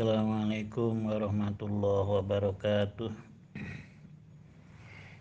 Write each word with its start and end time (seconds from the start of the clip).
Assalamualaikum 0.00 1.12
warahmatullahi 1.12 2.08
wabarakatuh. 2.08 3.12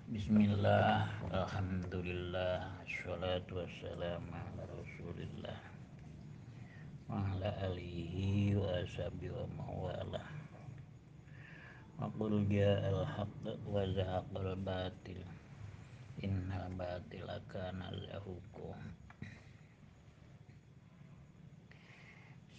Bismillah 0.07 1.04
Alhamdulillah 1.36 2.79
Assalatu 2.88 3.59
wassalamu 3.59 4.31
ala 4.31 4.63
rasulillah 4.71 5.59
Wa 7.11 7.20
ala 7.20 7.52
alihi 7.68 8.55
wa 8.55 8.79
ashabi 8.79 9.27
wa 9.27 9.52
mawala 9.59 10.23
Wa 12.00 12.07
qul 12.16 12.48
ja'al 12.48 13.04
haqq 13.04 13.59
wa 13.68 13.84
zahaqal 13.84 14.55
batil 14.64 15.27
Innal 16.23 16.71
batila 16.80 17.36
kana 17.52 17.91
zahukum 18.07 18.80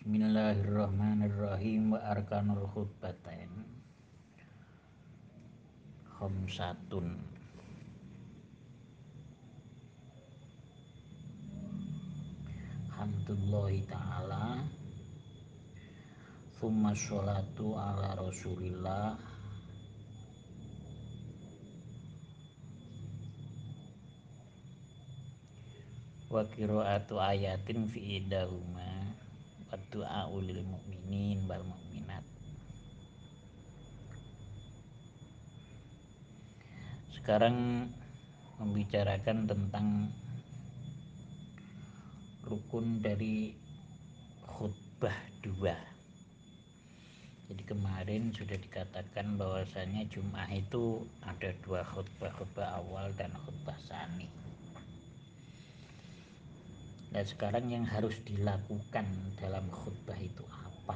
Bismillahirrahmanirrahim 0.01 1.93
wa 1.93 2.01
arkanul 2.01 2.65
khutbatain. 2.73 3.53
Khamsatun. 6.09 7.21
Hamdulillahi 12.97 13.85
ta'ala. 13.93 14.65
Thumma 16.57 16.97
sholatu 16.97 17.77
ala 17.77 18.17
rasulillah. 18.17 19.21
Wa 26.33 26.41
kiro'atu 26.49 27.21
ayatin 27.21 27.85
fi 27.85 28.25
idahumah 28.25 29.20
wa 29.71 29.79
du'a'u 29.95 30.43
lil 30.43 30.67
mu'minin 30.67 31.47
wal 31.47 31.63
mu'minat. 31.63 32.27
Sekarang 37.15 37.87
membicarakan 38.59 39.47
tentang 39.47 40.11
rukun 42.43 42.99
dari 42.99 43.55
khutbah 44.43 45.15
dua. 45.39 45.79
Jadi 47.47 47.63
kemarin 47.63 48.35
sudah 48.35 48.59
dikatakan 48.59 49.39
bahwasanya 49.39 50.03
Jum'ah 50.11 50.51
itu 50.51 51.07
ada 51.23 51.55
dua 51.63 51.87
khutbah 51.87 52.35
khutbah 52.35 52.83
awal 52.83 53.15
dan 53.15 53.31
khutbah 53.47 53.79
sani 53.87 54.40
dan 57.11 57.27
sekarang 57.27 57.67
yang 57.67 57.83
harus 57.83 58.15
dilakukan 58.23 59.03
dalam 59.35 59.67
khutbah 59.75 60.15
itu 60.15 60.47
apa? 60.47 60.95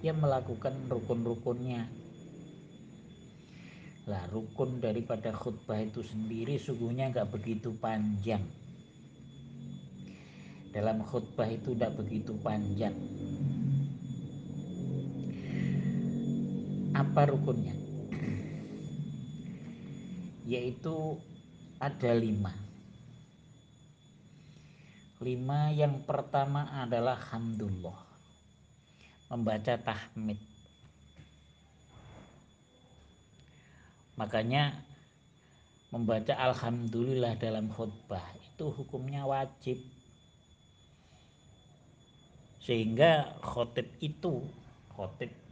Ya 0.00 0.16
melakukan 0.16 0.88
rukun-rukunnya. 0.88 1.84
Lah 4.08 4.24
rukun 4.32 4.80
daripada 4.80 5.36
khutbah 5.36 5.84
itu 5.84 6.00
sendiri 6.00 6.56
sungguhnya 6.56 7.12
nggak 7.12 7.28
begitu 7.28 7.76
panjang. 7.76 8.40
Dalam 10.72 11.04
khutbah 11.04 11.48
itu 11.48 11.76
tidak 11.76 12.00
begitu 12.00 12.32
panjang. 12.40 12.96
Apa 16.96 17.28
rukunnya? 17.28 17.76
Yaitu 20.52 21.20
ada 21.80 22.12
lima 22.16 22.63
Lima 25.22 25.70
yang 25.70 26.02
pertama 26.02 26.66
adalah 26.74 27.14
hamdulillah. 27.30 28.00
Membaca 29.30 29.74
tahmid. 29.78 30.38
Makanya 34.18 34.78
membaca 35.94 36.34
alhamdulillah 36.34 37.38
dalam 37.38 37.70
khutbah 37.70 38.22
itu 38.38 38.66
hukumnya 38.70 39.26
wajib. 39.26 39.78
Sehingga 42.62 43.38
khotib 43.44 43.86
itu, 44.00 44.42
khotib 44.94 45.43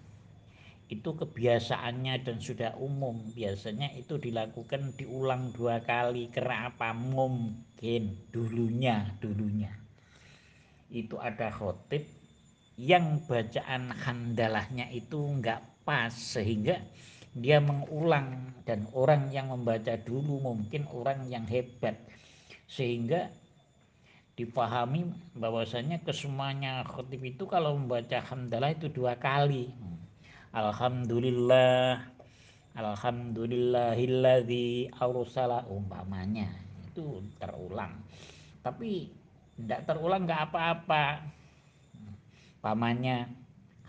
itu 0.92 1.16
kebiasaannya 1.16 2.20
dan 2.20 2.36
sudah 2.36 2.76
umum. 2.76 3.24
Biasanya 3.32 3.96
itu 3.96 4.20
dilakukan 4.20 4.92
diulang 5.00 5.48
dua 5.56 5.80
kali. 5.80 6.28
Kenapa 6.28 6.92
mungkin. 6.92 8.20
Dulunya 8.28 9.08
dulunya. 9.24 9.72
Itu 10.92 11.16
ada 11.16 11.48
khotib 11.48 12.04
yang 12.76 13.24
bacaan 13.24 13.88
handalahnya 13.96 14.92
itu 14.92 15.16
enggak 15.16 15.64
pas 15.88 16.12
sehingga 16.12 16.76
dia 17.32 17.56
mengulang. 17.64 18.52
Dan 18.62 18.86
orang 18.94 19.32
yang 19.32 19.50
membaca 19.50 19.96
dulu 19.96 20.44
mungkin 20.44 20.84
orang 20.92 21.24
yang 21.32 21.48
hebat. 21.48 21.96
Sehingga 22.68 23.32
dipahami 24.36 25.08
bahwasanya 25.36 26.04
kesemuanya 26.04 26.84
khotib 26.84 27.20
itu 27.24 27.48
kalau 27.48 27.76
membaca 27.76 28.20
hamdalah 28.22 28.72
itu 28.72 28.88
dua 28.88 29.16
kali 29.16 29.68
Alhamdulillah. 30.52 32.12
Alhamdulillahilladzi 32.76 34.92
arsala. 34.92 35.64
Umpamanya 35.64 36.52
itu 36.92 37.24
terulang. 37.40 38.04
Tapi 38.60 39.08
tidak 39.56 39.88
terulang 39.88 40.28
nggak 40.28 40.52
apa-apa. 40.52 41.24
Pamannya 42.60 43.32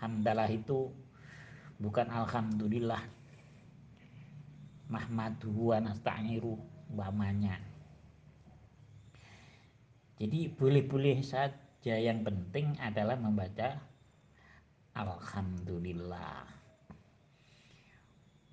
hamdalah 0.00 0.48
itu 0.48 0.88
bukan 1.76 2.08
alhamdulillah. 2.08 3.12
Mahmadu 4.88 5.68
wa 5.68 5.84
nasta'iru 5.84 6.56
umpamanya. 6.88 7.60
Jadi 10.16 10.48
boleh-boleh 10.48 11.20
saja 11.20 12.00
yang 12.00 12.24
penting 12.24 12.72
adalah 12.80 13.20
membaca 13.20 13.76
Alhamdulillah 14.94 16.53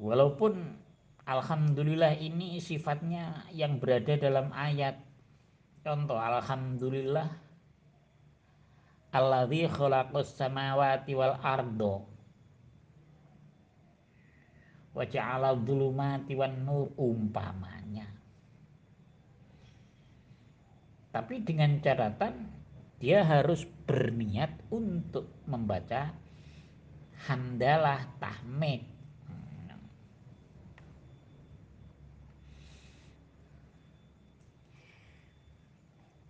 Walaupun 0.01 0.81
Alhamdulillah 1.29 2.17
ini 2.17 2.57
sifatnya 2.57 3.45
yang 3.53 3.77
berada 3.77 4.17
dalam 4.17 4.49
ayat. 4.49 4.97
Contoh 5.85 6.17
Alhamdulillah 6.17 7.29
Alladzi 9.13 9.69
khalaqas 9.69 10.33
samawati 10.33 11.13
wal 11.13 11.37
ardo 11.37 12.09
Wa 14.91 15.05
ja'ala 15.05 15.53
wan 15.55 16.53
nur 16.65 16.91
umpamanya. 16.97 18.09
Tapi 21.13 21.45
dengan 21.45 21.77
catatan 21.79 22.49
dia 22.97 23.21
harus 23.21 23.63
berniat 23.85 24.51
untuk 24.73 25.29
membaca 25.47 26.11
hamdalah 27.29 28.03
tahmid 28.19 28.83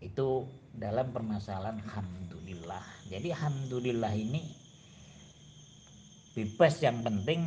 itu 0.02 0.50
dalam 0.74 1.14
permasalahan 1.14 1.78
alhamdulillah 1.86 2.84
jadi 3.08 3.38
alhamdulillah 3.38 4.14
ini 4.18 4.42
bebas 6.34 6.82
yang 6.82 7.06
penting 7.06 7.46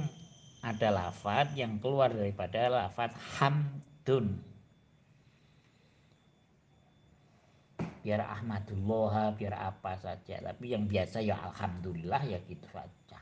ada 0.65 0.89
lafad 0.89 1.53
yang 1.53 1.77
keluar 1.77 2.09
daripada 2.09 2.73
lafad 2.73 3.13
hamdun. 3.37 4.41
Biar 8.01 8.21
ahmadullah 8.25 9.37
biar 9.37 9.61
apa 9.61 10.00
saja. 10.00 10.41
Tapi 10.41 10.73
yang 10.73 10.89
biasa 10.89 11.21
ya 11.21 11.37
alhamdulillah 11.53 12.21
ya 12.25 12.41
gitu 12.49 12.65
saja. 12.73 13.21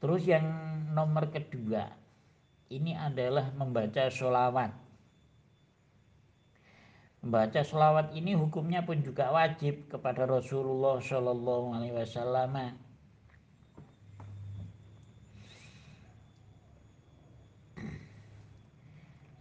Terus 0.00 0.24
yang 0.24 0.48
nomor 0.96 1.28
kedua 1.28 1.92
ini 2.72 2.96
adalah 2.96 3.52
membaca 3.52 4.08
sholawat 4.08 4.72
Membaca 7.26 7.58
sholawat 7.58 8.14
ini 8.14 8.38
hukumnya 8.38 8.86
pun 8.86 9.02
juga 9.02 9.34
wajib 9.34 9.90
kepada 9.90 10.30
Rasulullah 10.30 11.02
Shallallahu 11.02 11.74
Alaihi 11.74 11.98
Wasallam. 11.98 12.54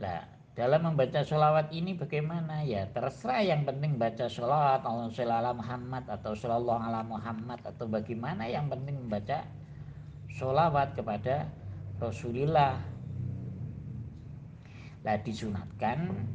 Nah, 0.01 0.19
dalam 0.57 0.81
membaca 0.81 1.21
sholawat 1.21 1.69
ini 1.69 1.93
bagaimana 1.93 2.65
ya 2.65 2.89
terserah 2.89 3.45
yang 3.45 3.69
penting 3.69 4.01
baca 4.01 4.25
sholawat 4.33 4.81
Allah 4.81 5.53
Muhammad 5.53 6.09
atau 6.09 6.33
Shallallahu 6.33 6.89
ala 6.89 7.05
Muhammad 7.05 7.61
atau 7.69 7.85
bagaimana 7.85 8.49
yang 8.49 8.65
penting 8.65 8.97
membaca 8.97 9.45
sholawat 10.33 10.97
kepada 10.97 11.45
Rasulullah. 12.01 12.81
Nah 15.05 15.21
disunatkan 15.21 16.25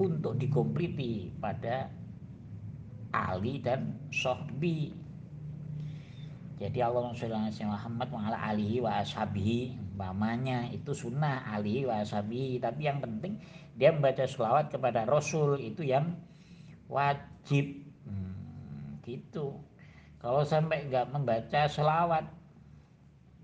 untuk 0.00 0.40
dikompliti 0.40 1.32
pada 1.36 1.90
Ali 3.12 3.60
dan 3.60 4.00
Sohbi. 4.08 4.96
Jadi 6.56 6.78
Allah 6.78 7.10
Muhammad 7.66 8.08
wa 8.14 8.20
ala 8.30 8.38
alihi 8.54 8.80
wa 8.80 9.02
ashabihi. 9.02 9.76
Umpamanya 9.92 10.70
itu 10.70 10.94
sunnah 10.94 11.42
alihi 11.50 11.90
wa 11.90 12.00
ashabihi. 12.00 12.62
Tapi 12.62 12.86
yang 12.86 13.02
penting 13.02 13.42
dia 13.74 13.90
membaca 13.90 14.24
selawat 14.24 14.70
kepada 14.70 15.04
Rasul 15.04 15.58
itu 15.58 15.82
yang 15.82 16.14
wajib. 16.86 17.82
Hmm, 18.06 19.02
gitu. 19.02 19.58
Kalau 20.22 20.46
sampai 20.46 20.86
nggak 20.86 21.10
membaca 21.10 21.66
selawat 21.66 22.30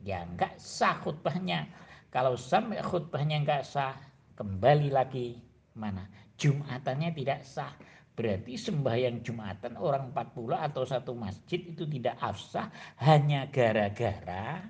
ya 0.07 0.23
nggak 0.39 0.55
sah 0.57 1.03
khutbahnya. 1.03 1.67
Kalau 2.15 2.39
sampai 2.39 2.79
khutbahnya 2.81 3.43
nggak 3.43 3.67
sah 3.67 3.99
kembali 4.39 4.95
lagi 4.95 5.43
mana 5.75 6.07
jumatannya 6.39 7.11
tidak 7.13 7.43
sah. 7.45 7.75
Berarti 8.19 8.59
sembahyang 8.59 9.23
Jumatan 9.23 9.79
orang 9.79 10.11
40 10.11 10.59
atau 10.59 10.83
satu 10.83 11.15
masjid 11.15 11.63
itu 11.63 11.87
tidak 11.87 12.19
afsah 12.19 12.67
hanya 12.99 13.47
gara-gara 13.47 14.67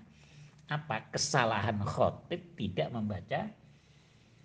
apa? 0.68 1.08
Kesalahan 1.08 1.80
khotib 1.80 2.44
tidak 2.60 2.92
membaca 2.92 3.48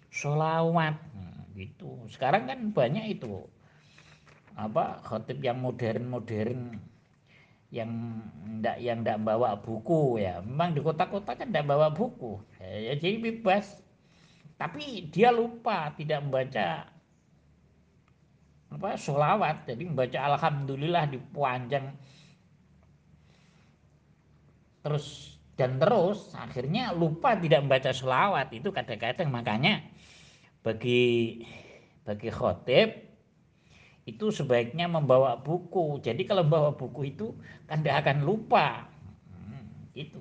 sholawat. 0.07 0.95
Nah, 0.95 1.43
gitu. 1.51 2.07
Sekarang 2.07 2.47
kan 2.47 2.71
banyak 2.71 3.19
itu 3.19 3.43
apa 4.55 5.03
khotib 5.03 5.43
yang 5.43 5.59
modern-modern 5.59 6.77
yang 7.73 7.89
ndak 8.61 8.77
yang 8.79 9.03
ndak 9.03 9.19
bawa 9.19 9.59
buku 9.59 10.23
ya. 10.23 10.39
Memang 10.45 10.77
di 10.77 10.79
kota-kota 10.79 11.35
kan 11.35 11.51
ndak 11.51 11.67
bawa 11.67 11.91
buku. 11.91 12.39
Ya, 12.61 12.95
jadi 12.95 13.19
bebas. 13.19 13.83
Tapi 14.55 15.11
dia 15.11 15.33
lupa 15.33 15.91
tidak 15.97 16.23
membaca 16.23 16.92
apa 18.73 18.97
sholawat 18.97 19.69
jadi 19.69 19.83
membaca 19.85 20.19
alhamdulillah 20.33 21.05
di 21.13 21.21
panjang 21.31 21.93
terus 24.81 25.37
dan 25.53 25.77
terus 25.77 26.33
akhirnya 26.33 26.91
lupa 26.91 27.37
tidak 27.37 27.61
membaca 27.61 27.93
sholawat 27.93 28.49
itu 28.51 28.73
kadang-kadang 28.73 29.29
makanya 29.29 29.85
bagi 30.65 31.43
bagi 32.03 32.29
khotib 32.33 33.13
itu 34.03 34.35
sebaiknya 34.35 34.91
membawa 34.91 35.39
buku. 35.39 36.03
Jadi 36.03 36.27
kalau 36.27 36.43
membawa 36.43 36.75
buku 36.75 37.15
itu 37.15 37.31
kan 37.67 37.79
tidak 37.79 38.03
akan 38.03 38.27
lupa. 38.27 38.83
Hmm, 39.31 39.63
itu. 39.95 40.19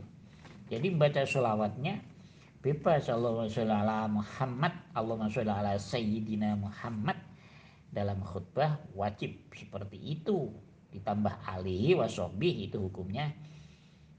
Jadi 0.70 0.86
membaca 0.94 1.26
sholawatnya 1.26 1.98
bebas. 2.62 3.10
Allahumma 3.10 3.50
sholli 3.50 3.74
ala 3.74 4.06
Muhammad 4.06 4.72
Allahumma 4.94 5.26
sholli 5.26 5.50
ala 5.50 5.74
Sayyidina 5.74 6.54
Muhammad 6.54 7.18
dalam 7.92 8.24
khutbah 8.24 8.80
wajib 8.96 9.52
seperti 9.52 10.00
itu. 10.00 10.48
Ditambah 10.92 11.44
alihi 11.44 11.96
wasobi 11.96 12.68
itu 12.68 12.80
hukumnya 12.80 13.32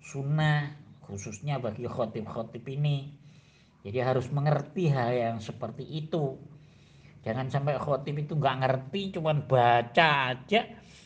sunnah 0.02 0.74
khususnya 1.02 1.58
bagi 1.58 1.90
khotib-khotib 1.90 2.64
ini. 2.70 3.18
Jadi 3.84 4.00
harus 4.00 4.32
mengerti 4.32 4.88
hal 4.88 5.12
yang 5.12 5.38
seperti 5.44 5.84
itu. 5.84 6.40
Jangan 7.26 7.52
sampai 7.52 7.76
khotib 7.76 8.16
itu 8.16 8.38
nggak 8.38 8.58
ngerti 8.64 9.02
cuman 9.20 9.44
baca 9.44 10.32
aja. 10.32 10.62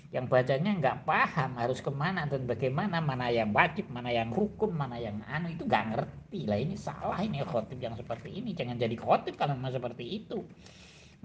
Yang 0.07 0.25
bacanya 0.31 0.71
nggak 0.79 0.97
paham 1.03 1.59
harus 1.59 1.83
ke 1.83 1.91
mana 1.91 2.23
dan 2.31 2.47
bagaimana 2.47 3.03
mana 3.03 3.27
yang 3.27 3.51
wajib 3.51 3.91
mana 3.91 4.07
yang 4.07 4.31
hukum 4.31 4.71
mana 4.71 4.95
yang 4.95 5.19
anu 5.27 5.51
itu 5.51 5.67
nggak 5.67 5.85
ngerti. 5.93 6.47
Lah 6.47 6.59
ini 6.61 6.79
salah 6.79 7.19
ini 7.19 7.43
khotib 7.43 7.81
yang 7.81 7.97
seperti 7.97 8.39
ini. 8.39 8.55
Jangan 8.55 8.79
jadi 8.79 8.95
khotib 8.95 9.35
kalau 9.35 9.57
memang 9.59 9.75
seperti 9.75 10.05
itu. 10.05 10.47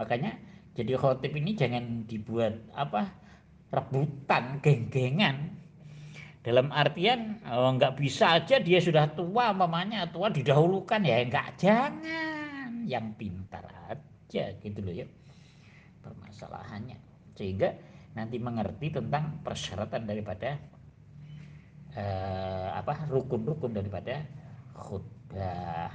Makanya 0.00 0.34
jadi 0.72 0.96
khotib 0.96 1.36
ini 1.36 1.52
jangan 1.52 2.08
dibuat 2.08 2.56
apa 2.72 3.12
rebutan 3.68 4.60
geng-gengan. 4.64 5.60
Dalam 6.42 6.74
artian 6.74 7.38
oh, 7.46 7.70
nggak 7.76 8.00
bisa 8.00 8.40
aja 8.40 8.58
dia 8.58 8.82
sudah 8.82 9.14
tua 9.14 9.54
mamanya 9.54 10.10
tua 10.10 10.32
didahulukan 10.32 11.04
ya 11.04 11.22
nggak 11.28 11.48
jangan. 11.60 12.88
Yang 12.88 13.06
pintar 13.20 13.68
aja 13.92 14.56
gitu 14.64 14.80
loh 14.80 14.94
ya 14.96 15.06
permasalahannya. 16.00 16.98
Sehingga 17.36 17.76
nanti 18.16 18.40
mengerti 18.40 18.96
tentang 18.96 19.44
persyaratan 19.44 20.08
daripada 20.08 20.56
eh, 21.92 22.68
apa 22.72 23.12
rukun-rukun 23.12 23.76
daripada 23.76 24.24
khutbah. 24.72 25.92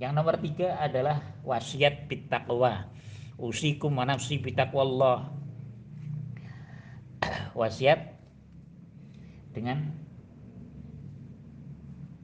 Yang 0.00 0.12
nomor 0.16 0.38
tiga 0.40 0.80
adalah 0.80 1.18
wasiat 1.44 2.08
bitaqwa 2.08 2.88
usikum 3.40 3.96
wa 3.96 4.04
nafsi 4.04 4.36
bitaqwallah 4.36 5.40
wasiat 7.56 8.16
dengan 9.50 9.90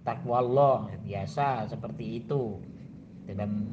takwa 0.07 0.39
Allah 0.39 0.77
biasa 1.03 1.67
seperti 1.67 2.23
itu. 2.23 2.63
Dalam 3.27 3.67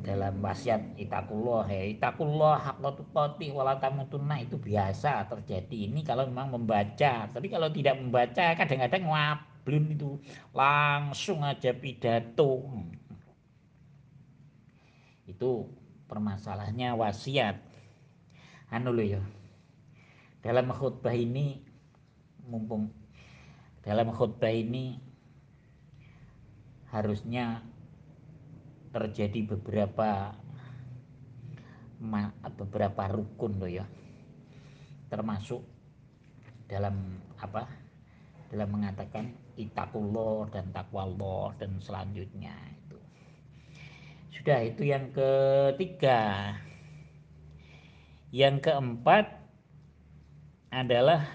dalam 0.00 0.40
wasiat 0.40 0.96
itakullah 0.96 1.68
ya 1.68 1.84
itakullah 1.84 2.56
haqqa 2.56 2.96
tuqati 2.96 3.52
wala 3.52 3.76
tamutunna. 3.76 4.40
Itu 4.40 4.56
biasa 4.56 5.28
terjadi. 5.28 5.92
Ini 5.92 6.00
kalau 6.08 6.24
memang 6.24 6.56
membaca. 6.56 7.28
Tapi 7.28 7.46
kalau 7.52 7.68
tidak 7.68 8.00
membaca 8.00 8.56
kadang-kadang 8.56 9.04
ngablun 9.04 9.84
itu. 9.92 10.16
Langsung 10.56 11.44
aja 11.44 11.76
pidato. 11.76 12.64
Itu 15.28 15.68
permasalahannya 16.08 16.96
wasiat. 16.96 17.56
Anu 18.68 18.92
loh 18.92 19.06
ya 19.06 19.22
dalam 20.38 20.70
khutbah 20.70 21.14
ini 21.14 21.58
mumpung 22.46 22.88
dalam 23.82 24.14
khutbah 24.14 24.48
ini 24.48 24.96
harusnya 26.88 27.60
terjadi 28.94 29.44
beberapa 29.44 30.32
beberapa 32.54 33.02
rukun 33.10 33.58
loh 33.58 33.68
ya. 33.68 33.84
Termasuk 35.10 35.60
dalam 36.70 37.18
apa? 37.42 37.66
Dalam 38.48 38.72
mengatakan 38.72 39.34
itakullah 39.60 40.48
dan 40.48 40.72
takwallah 40.72 41.52
dan 41.60 41.76
selanjutnya 41.82 42.54
sudah 44.48 44.64
itu 44.64 44.80
yang 44.88 45.12
ketiga. 45.12 46.56
Yang 48.32 48.64
keempat 48.64 49.28
adalah 50.72 51.28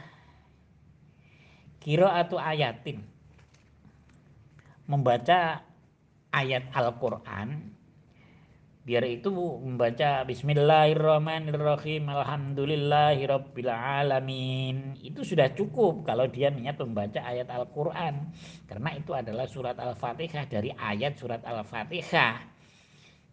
kiro 1.77 2.10
atau 2.10 2.41
ayatin. 2.41 3.05
Membaca 4.89 5.62
ayat 6.34 6.74
Al-Quran 6.74 7.77
biar 8.82 9.05
itu 9.05 9.29
membaca 9.62 10.25
Bismillahirrahmanirrahim 10.25 12.10
Alhamdulillahirabbil 12.10 13.72
alamin 13.72 15.00
itu 15.00 15.24
sudah 15.24 15.53
cukup 15.55 16.03
kalau 16.03 16.27
dia 16.27 16.51
niat 16.51 16.75
membaca 16.84 17.24
ayat 17.24 17.48
Al-Qur'an 17.48 18.36
karena 18.67 18.89
itu 18.91 19.15
adalah 19.15 19.48
surat 19.48 19.79
Al-Fatihah 19.79 20.51
dari 20.51 20.75
ayat 20.75 21.15
surat 21.15 21.39
Al-Fatihah 21.48 22.52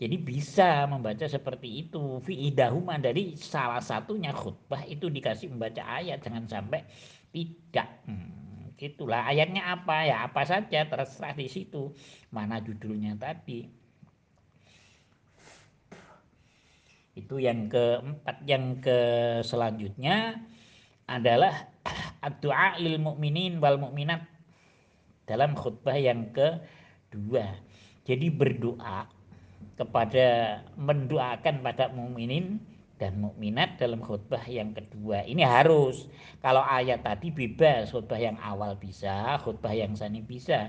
jadi 0.01 0.17
bisa 0.17 0.89
membaca 0.89 1.29
seperti 1.29 1.85
itu. 1.85 2.25
Fi 2.25 2.49
idahuma 2.49 2.97
dari 2.97 3.37
salah 3.37 3.85
satunya 3.85 4.33
khutbah 4.33 4.81
itu 4.89 5.13
dikasih 5.13 5.53
membaca 5.53 5.85
ayat 5.85 6.25
jangan 6.25 6.49
sampai 6.49 6.89
tidak. 7.37 8.01
Hmm, 8.09 8.73
gitulah 8.81 9.29
ayatnya 9.29 9.77
apa 9.77 10.09
ya 10.09 10.25
apa 10.25 10.41
saja 10.49 10.89
terserah 10.89 11.37
di 11.37 11.53
situ. 11.53 11.93
Mana 12.33 12.65
judulnya 12.65 13.13
tadi. 13.21 13.69
Itu 17.13 17.37
yang 17.37 17.69
keempat, 17.69 18.41
yang 18.49 18.81
ke 18.81 18.99
selanjutnya 19.45 20.41
adalah 21.05 21.69
doa 22.41 22.81
lil 22.81 22.97
mukminin 22.97 23.61
wal 23.61 23.77
mukminat 23.77 24.25
dalam 25.29 25.53
khutbah 25.53 26.01
yang 26.01 26.33
kedua. 26.33 27.53
Jadi 28.09 28.33
berdoa 28.33 29.20
kepada 29.81 30.61
mendoakan 30.77 31.65
pada 31.65 31.89
mukminin 31.97 32.61
dan 33.01 33.17
mukminat 33.17 33.81
dalam 33.81 34.05
khutbah 34.05 34.45
yang 34.45 34.77
kedua. 34.77 35.25
Ini 35.25 35.41
harus. 35.41 36.05
Kalau 36.45 36.61
ayat 36.61 37.01
tadi 37.01 37.33
bebas, 37.33 37.89
khutbah 37.89 38.21
yang 38.21 38.37
awal 38.45 38.77
bisa, 38.77 39.41
khutbah 39.41 39.73
yang 39.73 39.97
sani 39.97 40.21
bisa. 40.21 40.69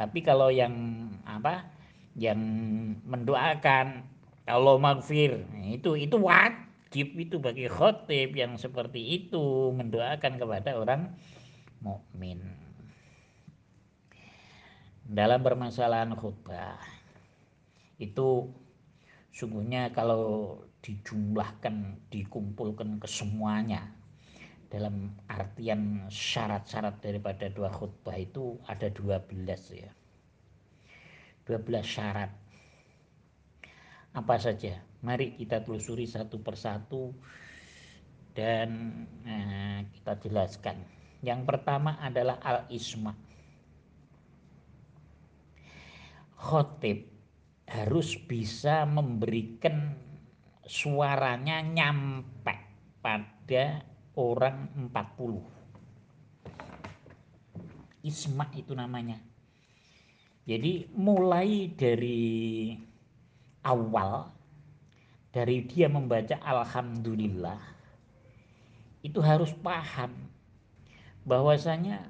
Tapi 0.00 0.24
kalau 0.24 0.48
yang 0.48 0.72
apa? 1.28 1.68
Yang 2.16 2.40
mendoakan 3.04 4.08
Allah 4.48 4.76
magfir, 4.80 5.44
itu 5.68 6.00
itu 6.00 6.16
wajib 6.16 7.12
itu 7.12 7.36
bagi 7.36 7.68
khutib 7.68 8.32
yang 8.32 8.56
seperti 8.56 9.20
itu 9.20 9.68
mendoakan 9.76 10.40
kepada 10.40 10.80
orang 10.80 11.12
mukmin. 11.84 12.40
Dalam 15.04 15.44
permasalahan 15.44 16.16
khutbah 16.16 16.95
itu 17.96 18.52
sungguhnya 19.32 19.92
kalau 19.92 20.56
dijumlahkan 20.84 21.98
dikumpulkan 22.12 23.00
ke 23.00 23.08
semuanya 23.08 23.90
dalam 24.70 25.14
artian 25.30 26.06
syarat-syarat 26.10 27.00
daripada 27.00 27.48
dua 27.48 27.70
khutbah 27.70 28.18
itu 28.18 28.58
ada 28.66 28.90
12 28.90 29.32
ya. 29.72 29.90
12 31.46 31.86
syarat. 31.86 32.30
Apa 34.16 34.34
saja? 34.40 34.82
Mari 35.06 35.38
kita 35.38 35.62
telusuri 35.62 36.08
satu 36.08 36.42
persatu 36.42 37.14
dan 38.34 38.68
eh, 39.22 39.86
kita 39.94 40.18
jelaskan. 40.18 40.82
Yang 41.22 41.40
pertama 41.46 41.96
adalah 42.02 42.42
al-isma. 42.42 43.14
Khotib 46.36 47.15
harus 47.66 48.14
bisa 48.14 48.86
memberikan 48.86 49.94
suaranya 50.66 51.62
nyampe 51.62 52.54
pada 53.02 53.82
orang 54.14 54.90
40 54.90 55.56
isma 58.06 58.46
itu 58.54 58.70
namanya. 58.70 59.18
Jadi 60.46 60.86
mulai 60.94 61.74
dari 61.74 62.70
awal 63.66 64.30
dari 65.34 65.66
dia 65.66 65.90
membaca 65.90 66.38
alhamdulillah 66.38 67.58
itu 69.02 69.18
harus 69.18 69.50
paham 69.58 70.14
bahwasanya 71.26 72.06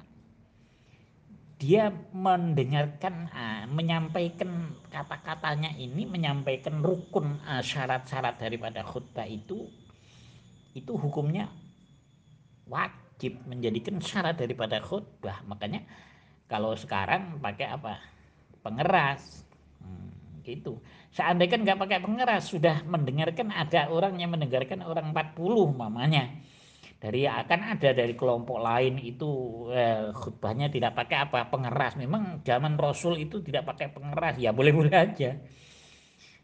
dia 1.57 1.89
mendengarkan 2.13 3.33
menyampaikan 3.73 4.77
kata-katanya 4.93 5.73
ini 5.81 6.05
menyampaikan 6.05 6.85
rukun 6.85 7.41
syarat-syarat 7.65 8.37
daripada 8.37 8.85
khutbah 8.85 9.25
itu 9.25 9.65
itu 10.77 10.93
hukumnya 10.93 11.49
wajib 12.69 13.41
menjadikan 13.49 13.97
syarat 13.97 14.37
daripada 14.37 14.77
khutbah. 14.85 15.41
Makanya 15.49 15.81
kalau 16.45 16.77
sekarang 16.77 17.41
pakai 17.41 17.73
apa? 17.73 17.97
Pengeras. 18.61 19.47
Hmm, 19.81 20.43
gitu. 20.45 20.77
Seandainya 21.17 21.57
nggak 21.57 21.81
pakai 21.81 21.99
pengeras 22.05 22.53
sudah 22.53 22.85
mendengarkan 22.85 23.49
ada 23.49 23.89
orang 23.89 24.21
yang 24.21 24.37
mendengarkan 24.37 24.85
orang 24.85 25.17
40 25.17 25.73
mamanya 25.73 26.29
dari 26.97 27.29
akan 27.29 27.77
ada 27.77 27.93
dari 27.93 28.17
kelompok 28.17 28.57
lain 28.57 28.97
itu 28.97 29.29
eh, 29.69 30.11
khutbahnya 30.17 30.73
tidak 30.73 30.97
pakai 30.97 31.29
apa 31.29 31.53
pengeras. 31.53 31.95
Memang 32.01 32.41
zaman 32.41 32.81
Rasul 32.81 33.21
itu 33.21 33.45
tidak 33.45 33.69
pakai 33.69 33.93
pengeras. 33.93 34.41
Ya 34.41 34.51
boleh-boleh 34.57 34.95
aja. 34.97 35.37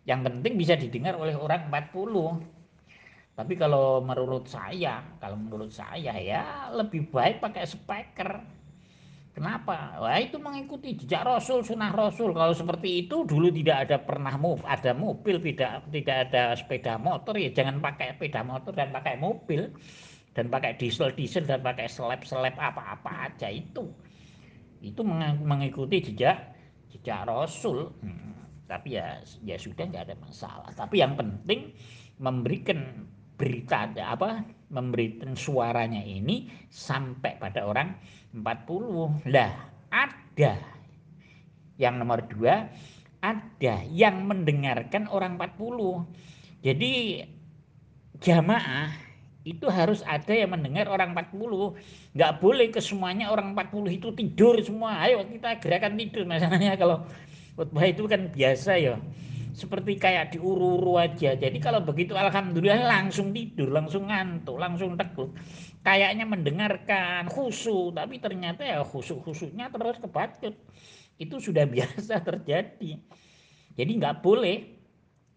Yang 0.04 0.20
penting 0.28 0.52
bisa 0.60 0.74
didengar 0.76 1.16
oleh 1.16 1.32
orang 1.38 1.72
40 1.72 2.62
tapi 3.32 3.56
kalau 3.56 4.04
menurut 4.04 4.44
saya 4.44 5.00
kalau 5.16 5.40
menurut 5.40 5.72
saya 5.72 6.20
ya 6.20 6.68
lebih 6.68 7.08
baik 7.08 7.40
pakai 7.40 7.64
speaker. 7.64 8.44
Kenapa? 9.32 9.96
Wah 9.96 10.20
itu 10.20 10.36
mengikuti 10.36 10.92
jejak 10.92 11.24
Rasul, 11.24 11.64
sunnah 11.64 11.88
Rasul. 11.88 12.36
Kalau 12.36 12.52
seperti 12.52 13.08
itu 13.08 13.24
dulu 13.24 13.48
tidak 13.48 13.88
ada 13.88 13.96
pernah 13.96 14.36
move, 14.36 14.60
ada 14.68 14.92
mobil, 14.92 15.40
tidak 15.40 15.88
tidak 15.88 16.16
ada 16.28 16.52
sepeda 16.52 17.00
motor. 17.00 17.40
Ya 17.40 17.48
jangan 17.48 17.80
pakai 17.80 18.12
sepeda 18.12 18.44
motor 18.44 18.76
dan 18.76 18.92
pakai 18.92 19.16
mobil 19.16 19.72
dan 20.32 20.48
pakai 20.48 20.76
diesel 20.80 21.12
diesel 21.12 21.44
dan 21.44 21.60
pakai 21.60 21.88
seleb 21.88 22.24
seleb 22.24 22.56
apa 22.56 22.98
apa 22.98 23.32
aja 23.32 23.52
itu. 23.52 23.88
Itu 24.82 25.04
mengikuti 25.44 26.02
jejak 26.02 26.56
jejak 26.90 27.28
Rasul. 27.28 27.92
Hmm, 28.00 28.34
tapi 28.66 28.96
ya 28.96 29.20
ya 29.44 29.56
sudah 29.60 29.84
nggak 29.88 30.10
ada 30.10 30.16
masalah. 30.18 30.70
Tapi 30.72 31.00
yang 31.04 31.14
penting 31.14 31.76
memberikan 32.20 33.08
berita 33.36 33.90
apa 33.98 34.46
memberikan 34.70 35.34
suaranya 35.34 35.98
ini 35.98 36.46
sampai 36.70 37.36
pada 37.42 37.66
orang 37.66 37.98
40 38.30 39.28
lah 39.34 39.52
ada 39.90 40.54
yang 41.76 41.98
nomor 41.98 42.22
dua 42.30 42.70
ada 43.18 43.74
yang 43.90 44.30
mendengarkan 44.30 45.10
orang 45.10 45.36
40 45.42 46.62
jadi 46.62 46.92
jamaah 48.22 48.94
itu 49.42 49.66
harus 49.66 50.06
ada 50.06 50.30
yang 50.30 50.54
mendengar 50.54 50.86
orang 50.86 51.18
40 51.18 52.14
nggak 52.14 52.32
boleh 52.38 52.70
ke 52.70 52.78
semuanya 52.78 53.34
orang 53.34 53.58
40 53.58 53.98
itu 53.98 54.08
tidur 54.14 54.54
semua. 54.62 55.02
Ayo 55.02 55.26
kita 55.26 55.58
gerakan 55.58 55.98
tidur 55.98 56.22
masalahnya 56.22 56.78
kalau 56.78 57.02
khutbah 57.58 57.84
itu 57.86 58.06
kan 58.06 58.30
biasa 58.30 58.78
ya. 58.78 58.94
Seperti 59.52 60.00
kayak 60.00 60.32
diuru-uru 60.32 60.96
aja. 60.96 61.36
Jadi 61.36 61.58
kalau 61.60 61.82
begitu 61.82 62.16
alhamdulillah 62.16 62.86
langsung 62.86 63.34
tidur 63.34 63.68
langsung 63.68 64.08
ngantuk 64.08 64.56
langsung 64.56 64.96
tekuk 64.96 65.34
kayaknya 65.82 66.24
mendengarkan 66.24 67.26
khusyuk 67.26 67.98
tapi 67.98 68.22
ternyata 68.22 68.62
ya 68.62 68.86
khusyuk-khusyuknya 68.86 69.74
terus 69.74 69.98
kebacut. 69.98 70.54
Itu 71.18 71.42
sudah 71.42 71.66
biasa 71.74 72.22
terjadi. 72.22 73.02
Jadi 73.74 73.90
nggak 73.98 74.22
boleh. 74.22 74.78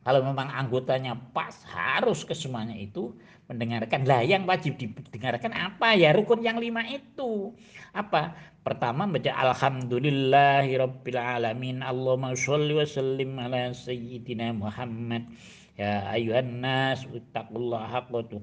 Kalau 0.05 0.21
memang 0.21 0.53
anggotanya 0.53 1.17
pas 1.33 1.65
harus 1.65 2.21
ke 2.21 2.37
semuanya 2.37 2.77
itu 2.77 3.17
mendengarkan. 3.49 4.05
Lah 4.05 4.21
yang 4.25 4.45
wajib 4.49 4.77
didengarkan 4.77 5.53
apa 5.53 5.93
ya? 5.93 6.13
Rukun 6.13 6.41
yang 6.41 6.57
lima 6.57 6.81
itu. 6.89 7.53
Apa? 7.93 8.33
Pertama 8.65 9.05
baca 9.05 9.29
alhamdulillahirabbil 9.29 11.19
alamin. 11.19 11.85
Allahumma 11.85 12.33
sholli 12.33 12.73
wa 12.73 12.85
sallim 12.85 13.37
ala 13.37 13.73
sayyidina 13.73 14.53
Muhammad. 14.57 15.29
Ya 15.75 16.07
ayuhan 16.09 16.63
nas 16.63 17.05
ittaqullaha 17.11 18.09
haqqa 18.09 18.39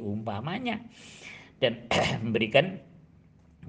umpamanya. 0.00 0.80
Dan 1.58 1.90
memberikan 2.24 2.78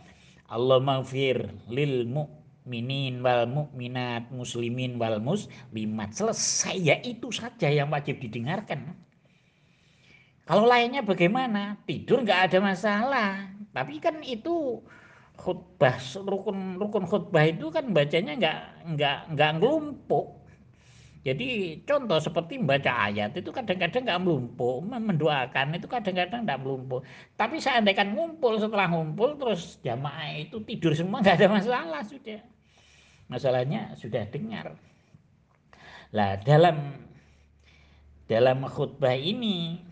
Allah 0.47 0.79
maghfir 0.79 1.51
lil 1.67 2.07
mu'minin 2.07 3.19
wal 3.19 3.43
mu'minat 3.47 4.31
muslimin 4.31 4.95
wal 4.95 5.19
muslimat. 5.19 6.15
Selesai 6.15 6.75
ya 6.79 6.95
itu 7.03 7.27
saja 7.31 7.67
yang 7.67 7.91
wajib 7.91 8.23
didengarkan. 8.23 8.95
Kalau 10.47 10.63
lainnya 10.63 11.03
bagaimana? 11.03 11.75
Tidur 11.83 12.23
nggak 12.23 12.51
ada 12.51 12.57
masalah. 12.63 13.31
Tapi 13.75 13.99
kan 13.99 14.23
itu 14.23 14.79
khutbah 15.37 15.99
rukun 16.17 16.81
rukun 16.81 17.05
khutbah 17.05 17.45
itu 17.45 17.69
kan 17.69 17.93
bacanya 17.93 18.33
nggak 18.33 18.59
nggak 18.95 19.17
nggak 19.37 19.51
ngelumpuk 19.61 20.36
jadi 21.25 21.79
contoh 21.83 22.19
seperti 22.21 22.61
membaca 22.61 23.09
ayat 23.09 23.35
itu 23.35 23.49
kadang-kadang 23.49 24.05
nggak 24.05 24.21
melumpuh, 24.21 24.79
mendoakan 24.85 25.75
itu 25.75 25.87
kadang-kadang 25.89 26.45
nggak 26.45 26.61
melumpuh. 26.61 27.01
Tapi 27.35 27.59
seandainya 27.59 28.07
ngumpul 28.07 28.61
setelah 28.61 28.87
ngumpul 28.87 29.35
terus 29.35 29.81
jamaah 29.81 30.39
itu 30.39 30.61
tidur 30.63 30.93
semua 30.93 31.19
nggak 31.25 31.43
ada 31.43 31.47
masalah 31.51 32.01
sudah. 32.05 32.39
Masalahnya 33.27 33.97
sudah 33.99 34.23
dengar. 34.31 34.77
Lah 36.15 36.39
dalam 36.39 36.95
dalam 38.31 38.63
khutbah 38.67 39.15
ini 39.15 39.83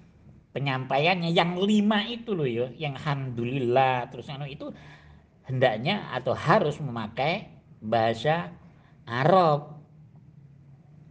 penyampaiannya 0.55 1.35
yang 1.35 1.59
lima 1.59 2.07
itu 2.07 2.31
loh 2.31 2.47
ya, 2.47 2.71
yang 2.79 2.95
alhamdulillah 2.95 4.07
terus 4.07 4.31
anu 4.31 4.47
itu 4.47 4.71
hendaknya 5.43 6.07
atau 6.15 6.31
harus 6.31 6.79
memakai 6.79 7.51
bahasa 7.83 8.55
Arab 9.03 9.74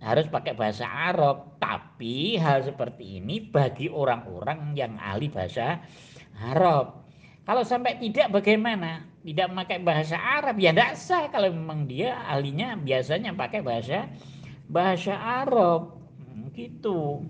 harus 0.05 0.29
pakai 0.29 0.53
bahasa 0.53 0.85
Arab. 0.85 1.57
Tapi 1.59 2.37
hal 2.37 2.61
seperti 2.69 3.25
ini 3.25 3.41
bagi 3.41 3.89
orang-orang 3.89 4.77
yang 4.77 5.01
ahli 5.01 5.33
bahasa 5.33 5.81
Arab. 6.37 7.01
Kalau 7.49 7.65
sampai 7.65 7.97
tidak 8.01 8.33
bagaimana? 8.33 9.05
Tidak 9.25 9.49
memakai 9.53 9.81
bahasa 9.81 10.21
Arab 10.21 10.61
ya 10.61 10.77
tidak 10.77 11.01
sah 11.01 11.25
kalau 11.33 11.49
memang 11.49 11.89
dia 11.89 12.13
ahlinya 12.29 12.77
biasanya 12.77 13.33
pakai 13.33 13.65
bahasa 13.65 14.05
bahasa 14.69 15.17
Arab 15.17 15.97
hmm, 16.21 16.53
gitu. 16.53 17.25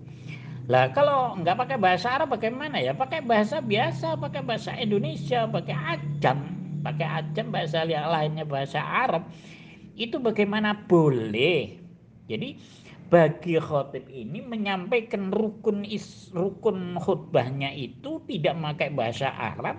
Lah 0.67 0.91
kalau 0.91 1.39
nggak 1.39 1.55
pakai 1.55 1.77
bahasa 1.79 2.19
Arab 2.19 2.35
bagaimana 2.35 2.79
ya? 2.83 2.91
Pakai 2.91 3.23
bahasa 3.23 3.63
biasa, 3.63 4.19
pakai 4.19 4.43
bahasa 4.43 4.75
Indonesia, 4.75 5.47
pakai 5.47 5.75
ajam, 5.95 6.39
pakai 6.83 7.07
ajam 7.23 7.51
bahasa 7.51 7.87
lainnya 7.87 8.43
bahasa 8.43 8.79
Arab. 8.83 9.23
Itu 9.95 10.19
bagaimana 10.19 10.75
boleh 10.91 11.84
jadi 12.25 12.57
bagi 13.05 13.61
khotib 13.61 14.09
ini 14.09 14.41
menyampaikan 14.41 15.29
rukun 15.29 15.85
is, 15.85 16.33
rukun 16.33 16.97
khutbahnya 16.97 17.69
itu 17.69 18.17
tidak 18.25 18.57
memakai 18.57 18.89
bahasa 18.89 19.29
Arab 19.29 19.77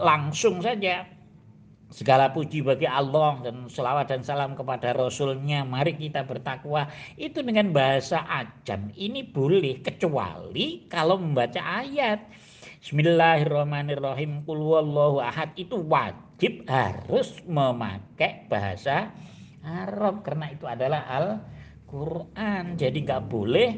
langsung 0.00 0.64
saja. 0.64 1.04
Segala 1.90 2.30
puji 2.30 2.62
bagi 2.62 2.86
Allah 2.86 3.42
dan 3.42 3.66
selawat 3.66 4.14
dan 4.14 4.22
salam 4.22 4.54
kepada 4.54 4.94
Rasulnya. 4.94 5.66
Mari 5.66 5.98
kita 5.98 6.22
bertakwa. 6.22 6.86
Itu 7.18 7.42
dengan 7.42 7.74
bahasa 7.74 8.22
ajam. 8.30 8.94
Ini 8.94 9.26
boleh 9.34 9.82
kecuali 9.82 10.86
kalau 10.86 11.18
membaca 11.18 11.58
ayat. 11.58 12.22
Bismillahirrahmanirrahim. 12.78 14.46
Qul 14.46 14.62
wallahu 14.62 15.18
ahad. 15.18 15.50
Itu 15.58 15.82
wajib 15.82 16.62
harus 16.70 17.42
memakai 17.50 18.46
bahasa 18.46 19.10
Arab 19.64 20.24
karena 20.24 20.46
itu 20.52 20.64
adalah 20.64 21.04
Al-Quran. 21.08 22.80
Jadi 22.80 22.98
nggak 23.04 23.24
boleh 23.28 23.68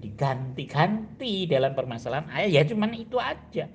diganti-ganti 0.00 1.48
dalam 1.48 1.72
permasalahan 1.72 2.28
ayat. 2.32 2.50
Ya 2.52 2.62
cuman 2.64 2.92
itu 2.96 3.16
aja. 3.20 3.68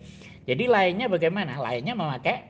Jadi 0.45 0.63
lainnya 0.65 1.05
bagaimana? 1.05 1.61
Lainnya 1.61 1.93
memakai 1.93 2.49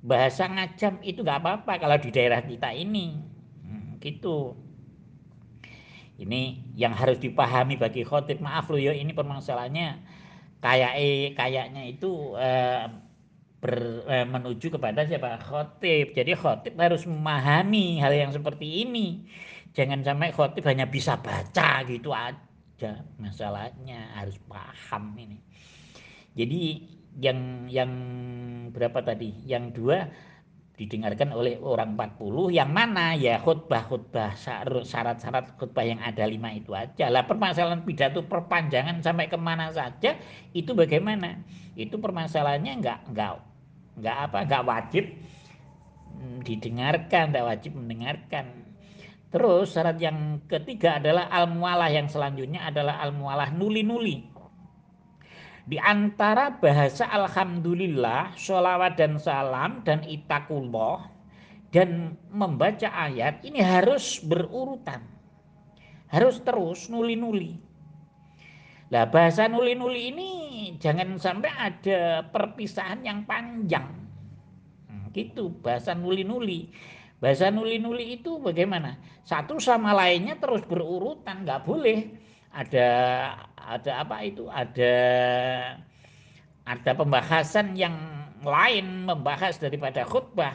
bahasa 0.00 0.48
ngajam. 0.48 1.00
Itu 1.04 1.20
nggak 1.24 1.40
apa-apa 1.40 1.72
kalau 1.80 1.96
di 2.00 2.10
daerah 2.12 2.40
kita 2.40 2.72
ini. 2.72 3.20
Hmm, 3.64 4.00
gitu. 4.00 4.56
Ini 6.14 6.72
yang 6.78 6.94
harus 6.94 7.18
dipahami 7.18 7.76
bagi 7.76 8.06
khotib. 8.06 8.40
Maaf 8.40 8.70
loh 8.70 8.80
ya 8.80 8.94
ini 8.94 9.12
permasalahannya. 9.12 9.88
Kayak 10.64 10.92
eh, 10.96 11.36
kayaknya 11.36 11.82
itu 11.84 12.38
eh, 12.40 12.88
ber, 13.64 14.04
eh, 14.12 14.28
menuju 14.28 14.76
kepada 14.76 15.08
siapa? 15.08 15.40
Khotib. 15.40 16.12
Jadi 16.12 16.36
khotib 16.36 16.76
harus 16.76 17.08
memahami 17.08 17.96
hal 17.96 18.12
yang 18.12 18.28
seperti 18.28 18.84
ini. 18.84 19.24
Jangan 19.72 20.04
sampai 20.04 20.36
khotib 20.36 20.68
hanya 20.68 20.84
bisa 20.84 21.16
baca 21.16 21.80
gitu 21.88 22.12
aja 22.12 23.00
masalahnya. 23.16 24.12
Harus 24.20 24.36
paham 24.44 25.16
ini. 25.16 25.40
Jadi 26.36 26.60
yang 27.24 27.64
yang 27.72 27.90
berapa 28.68 29.00
tadi? 29.00 29.32
Yang 29.48 29.64
dua 29.80 29.98
didengarkan 30.74 31.30
oleh 31.32 31.56
orang 31.62 31.96
40 31.96 32.52
yang 32.52 32.68
mana? 32.68 33.16
Ya 33.16 33.40
khutbah-khutbah 33.40 34.36
syarat-syarat 34.36 35.56
khutbah 35.56 35.88
yang 35.88 36.04
ada 36.04 36.28
lima 36.28 36.52
itu 36.52 36.76
aja. 36.76 37.08
Lah 37.08 37.24
permasalahan 37.24 37.80
pidato 37.88 38.28
perpanjangan 38.28 39.00
sampai 39.00 39.32
ke 39.32 39.40
mana 39.40 39.72
saja 39.72 40.20
itu 40.52 40.76
bagaimana? 40.76 41.40
Itu 41.80 41.96
permasalahannya 41.96 42.84
enggak 42.84 43.00
enggak 43.08 43.53
enggak 43.98 44.16
apa 44.30 44.38
enggak 44.44 44.64
wajib 44.66 45.04
hmm, 46.18 46.38
didengarkan 46.46 47.24
enggak 47.30 47.46
wajib 47.46 47.72
mendengarkan 47.76 48.46
terus 49.34 49.74
syarat 49.74 49.98
yang 49.98 50.42
ketiga 50.46 51.02
adalah 51.02 51.26
al-mualah 51.30 51.90
yang 51.90 52.06
selanjutnya 52.06 52.66
adalah 52.70 53.02
al-mualah 53.02 53.50
nuli-nuli 53.50 54.34
di 55.64 55.80
antara 55.80 56.52
bahasa 56.60 57.08
Alhamdulillah, 57.08 58.36
sholawat 58.36 59.00
dan 59.00 59.16
salam 59.16 59.80
dan 59.80 60.04
itakullah 60.04 61.08
dan 61.72 62.20
membaca 62.28 62.92
ayat 62.92 63.40
ini 63.48 63.64
harus 63.64 64.20
berurutan. 64.20 65.00
Harus 66.12 66.44
terus 66.44 66.92
nuli-nuli. 66.92 67.56
Nah 68.92 69.04
bahasa 69.08 69.48
nuli-nuli 69.48 70.12
ini 70.12 70.30
jangan 70.76 71.16
sampai 71.16 71.50
ada 71.54 72.24
perpisahan 72.28 73.00
yang 73.04 73.24
panjang. 73.24 73.88
Hmm, 74.88 75.08
gitu 75.16 75.54
bahasa 75.64 75.96
nuli-nuli. 75.96 76.68
Bahasa 77.22 77.48
nuli-nuli 77.48 78.20
itu 78.20 78.36
bagaimana? 78.42 79.00
Satu 79.24 79.56
sama 79.56 79.96
lainnya 79.96 80.36
terus 80.36 80.60
berurutan, 80.68 81.48
nggak 81.48 81.64
boleh 81.64 82.24
ada 82.54 82.88
ada 83.58 83.92
apa 84.06 84.16
itu 84.22 84.46
ada 84.46 84.94
ada 86.64 86.90
pembahasan 86.94 87.74
yang 87.74 87.96
lain 88.46 89.10
membahas 89.10 89.58
daripada 89.58 90.06
khutbah 90.06 90.54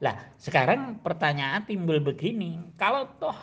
lah 0.00 0.16
sekarang 0.40 1.00
pertanyaan 1.04 1.64
timbul 1.68 2.00
begini 2.00 2.56
kalau 2.80 3.04
toh 3.20 3.36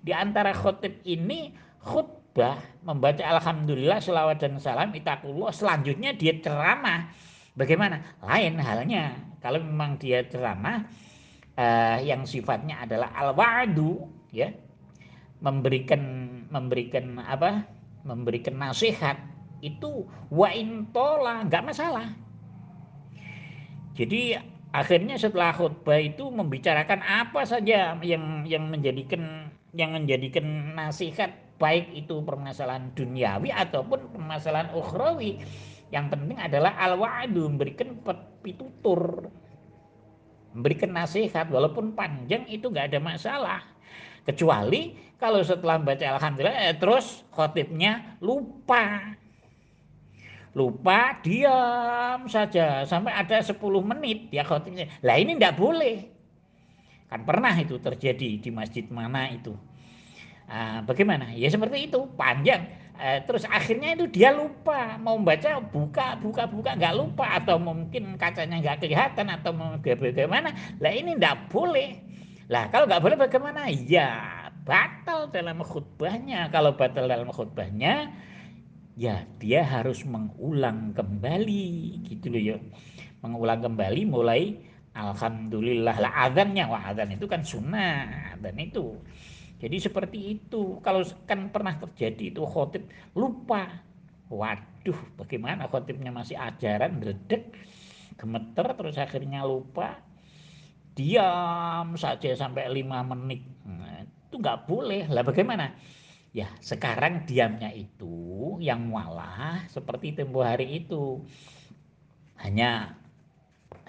di 0.00 0.16
antara 0.16 0.56
khutib 0.56 0.96
ini 1.04 1.52
khutbah 1.84 2.17
membaca 2.86 3.20
alhamdulillah 3.20 3.98
selawat 4.00 4.40
dan 4.40 4.56
salam 4.62 4.94
itakullah 4.94 5.50
selanjutnya 5.50 6.14
dia 6.14 6.36
ceramah. 6.38 7.10
Bagaimana? 7.58 8.00
Lain 8.22 8.54
halnya. 8.62 9.18
Kalau 9.42 9.58
memang 9.62 9.98
dia 9.98 10.22
ceramah 10.26 10.86
uh, 11.58 11.98
yang 12.02 12.22
sifatnya 12.22 12.86
adalah 12.86 13.10
al-wa'du 13.14 14.06
ya 14.30 14.54
memberikan 15.42 16.02
memberikan 16.50 17.18
apa? 17.22 17.66
Memberikan 18.06 18.58
nasihat 18.58 19.18
itu 19.58 20.06
wa 20.30 20.48
intola 20.54 21.42
nggak 21.46 21.66
masalah. 21.66 22.14
Jadi 23.98 24.38
akhirnya 24.70 25.18
setelah 25.18 25.50
khutbah 25.50 25.98
itu 25.98 26.30
membicarakan 26.30 27.02
apa 27.02 27.42
saja 27.42 27.98
yang 27.98 28.46
yang 28.46 28.70
menjadikan 28.70 29.50
yang 29.74 29.92
menjadikan 29.92 30.78
nasihat 30.78 31.34
baik 31.58 31.90
itu 31.94 32.22
permasalahan 32.22 32.94
duniawi 32.94 33.50
ataupun 33.50 34.14
permasalahan 34.14 34.70
ukhrawi 34.72 35.42
yang 35.90 36.06
penting 36.08 36.38
adalah 36.38 36.78
al-wa'du 36.78 37.50
memberikan 37.50 37.98
pitutur 38.40 39.26
memberikan 40.54 40.94
nasihat 40.94 41.50
walaupun 41.50 41.92
panjang 41.92 42.46
itu 42.46 42.70
nggak 42.70 42.94
ada 42.94 43.00
masalah 43.02 43.60
Kecuali 44.28 44.92
kalau 45.16 45.40
setelah 45.40 45.80
baca 45.80 46.20
Alhamdulillah 46.20 46.68
eh, 46.68 46.76
terus 46.76 47.24
khotibnya 47.32 48.20
lupa. 48.20 49.16
Lupa 50.52 51.16
diam 51.24 52.28
saja 52.28 52.84
sampai 52.84 53.16
ada 53.16 53.40
10 53.40 53.56
menit 53.80 54.28
ya 54.28 54.44
khotibnya. 54.44 54.84
Lah 55.00 55.16
ini 55.16 55.32
tidak 55.32 55.56
boleh. 55.56 56.12
Kan 57.08 57.24
pernah 57.24 57.56
itu 57.56 57.80
terjadi 57.80 58.36
di 58.36 58.50
masjid 58.52 58.84
mana 58.92 59.32
itu. 59.32 59.56
Nah, 60.48 60.80
bagaimana? 60.82 61.30
Ya 61.36 61.52
seperti 61.52 61.92
itu, 61.92 62.08
panjang. 62.16 62.64
Eh, 62.98 63.22
terus 63.28 63.46
akhirnya 63.46 63.94
itu 63.94 64.10
dia 64.10 64.34
lupa 64.34 64.98
mau 64.98 65.14
membaca 65.14 65.62
buka 65.62 66.18
buka 66.18 66.50
buka 66.50 66.74
nggak 66.74 66.98
lupa 66.98 67.38
atau 67.38 67.54
mungkin 67.54 68.18
kacanya 68.18 68.58
nggak 68.58 68.82
kelihatan 68.82 69.30
atau 69.30 69.54
bagaimana 69.78 70.50
lah 70.82 70.90
ini 70.90 71.14
tidak 71.14 71.46
boleh 71.46 71.94
lah 72.50 72.66
kalau 72.74 72.90
nggak 72.90 72.98
boleh 72.98 73.14
bagaimana? 73.14 73.70
Ya 73.70 74.10
batal 74.66 75.30
dalam 75.30 75.60
khutbahnya. 75.64 76.50
Kalau 76.50 76.74
batal 76.74 77.06
dalam 77.06 77.30
khutbahnya, 77.30 78.12
ya 78.98 79.24
dia 79.40 79.62
harus 79.62 80.02
mengulang 80.02 80.92
kembali 80.96 82.02
gitu 82.08 82.32
loh 82.32 82.42
ya. 82.42 82.56
Mengulang 83.24 83.62
kembali 83.62 84.02
mulai 84.10 84.58
Alhamdulillah 84.98 85.96
lah 86.02 86.12
adhannya 86.26 86.64
wah 86.66 86.90
adhan 86.90 87.14
itu 87.14 87.30
kan 87.30 87.46
sunnah 87.46 88.34
dan 88.42 88.58
itu 88.58 88.98
jadi 89.58 89.76
seperti 89.82 90.38
itu. 90.38 90.78
Kalau 90.86 91.02
kan 91.26 91.50
pernah 91.50 91.74
terjadi 91.74 92.30
itu 92.30 92.42
khotib 92.46 92.86
lupa. 93.18 93.82
Waduh 94.30 95.18
bagaimana 95.18 95.66
khotibnya 95.66 96.14
masih 96.14 96.38
ajaran 96.38 97.00
redek 97.02 97.56
gemeter 98.14 98.66
terus 98.78 98.96
akhirnya 98.98 99.42
lupa. 99.42 99.98
Diam 100.94 101.94
saja 101.98 102.34
sampai 102.34 102.70
lima 102.70 103.02
menit. 103.06 103.42
Nah, 103.66 104.02
itu 104.06 104.34
nggak 104.38 104.66
boleh. 104.66 105.06
Lah 105.10 105.22
bagaimana? 105.26 105.74
Ya 106.30 106.50
sekarang 106.62 107.26
diamnya 107.26 107.74
itu 107.74 108.58
yang 108.62 108.90
mualah 108.90 109.66
seperti 109.70 110.14
tempo 110.14 110.42
hari 110.46 110.86
itu. 110.86 111.22
Hanya 112.38 112.94